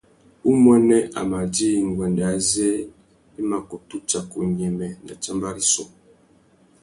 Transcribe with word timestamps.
Umuênê 0.49 0.99
a 1.19 1.21
mà 1.31 1.39
djï 1.53 1.69
nguêndê 1.89 2.23
azê 2.33 2.71
i 3.39 3.41
mà 3.49 3.57
kutu 3.69 3.97
tsaka 4.09 4.35
unyêmê 4.45 4.87
nà 5.05 5.13
tsámbá 5.21 5.49
rissú. 5.55 5.83